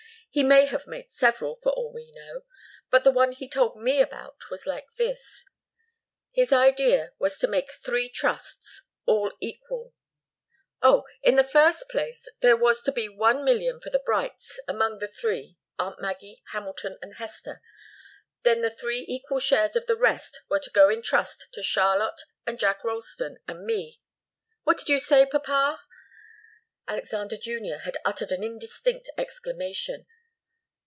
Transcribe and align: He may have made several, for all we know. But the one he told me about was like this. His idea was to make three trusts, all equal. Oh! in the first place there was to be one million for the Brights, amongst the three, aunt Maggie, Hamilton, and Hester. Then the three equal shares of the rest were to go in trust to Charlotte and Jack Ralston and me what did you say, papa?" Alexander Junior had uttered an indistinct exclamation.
He 0.33 0.43
may 0.43 0.65
have 0.67 0.87
made 0.87 1.11
several, 1.11 1.55
for 1.55 1.73
all 1.73 1.91
we 1.93 2.09
know. 2.13 2.43
But 2.89 3.03
the 3.03 3.11
one 3.11 3.33
he 3.33 3.49
told 3.49 3.75
me 3.75 3.99
about 4.01 4.49
was 4.49 4.65
like 4.65 4.87
this. 4.95 5.43
His 6.31 6.53
idea 6.53 7.11
was 7.19 7.37
to 7.39 7.49
make 7.49 7.69
three 7.73 8.07
trusts, 8.07 8.83
all 9.05 9.33
equal. 9.41 9.93
Oh! 10.81 11.03
in 11.21 11.35
the 11.35 11.43
first 11.43 11.89
place 11.89 12.29
there 12.39 12.55
was 12.55 12.81
to 12.83 12.93
be 12.93 13.09
one 13.09 13.43
million 13.43 13.81
for 13.81 13.89
the 13.89 13.99
Brights, 13.99 14.57
amongst 14.69 15.01
the 15.01 15.09
three, 15.09 15.57
aunt 15.77 15.99
Maggie, 15.99 16.41
Hamilton, 16.53 16.97
and 17.01 17.15
Hester. 17.15 17.61
Then 18.43 18.61
the 18.61 18.71
three 18.71 19.03
equal 19.09 19.41
shares 19.41 19.75
of 19.75 19.85
the 19.85 19.97
rest 19.97 20.43
were 20.47 20.61
to 20.61 20.69
go 20.69 20.87
in 20.89 21.01
trust 21.01 21.49
to 21.51 21.61
Charlotte 21.61 22.21
and 22.47 22.57
Jack 22.57 22.85
Ralston 22.85 23.37
and 23.49 23.65
me 23.65 23.99
what 24.63 24.77
did 24.77 24.87
you 24.87 25.01
say, 25.01 25.25
papa?" 25.25 25.81
Alexander 26.87 27.35
Junior 27.35 27.79
had 27.79 27.97
uttered 28.05 28.31
an 28.31 28.45
indistinct 28.45 29.09
exclamation. 29.17 30.05